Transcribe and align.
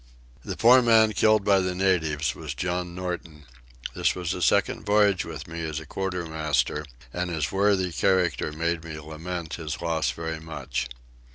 The 0.43 0.57
poor 0.57 0.81
man 0.81 1.13
killed 1.13 1.43
by 1.45 1.59
the 1.59 1.75
natives 1.75 2.33
was 2.33 2.55
John 2.55 2.95
Norton: 2.95 3.45
this 3.93 4.15
was 4.15 4.31
his 4.31 4.45
second 4.45 4.83
voyage 4.83 5.25
with 5.25 5.47
me 5.47 5.63
as 5.63 5.79
a 5.79 5.85
quartermaster, 5.85 6.85
and 7.13 7.29
his 7.29 7.51
worthy 7.51 7.91
character 7.91 8.51
made 8.51 8.83
me 8.83 8.99
lament 8.99 9.53
his 9.53 9.79
loss 9.79 10.09
very 10.09 10.39
much. 10.39 10.89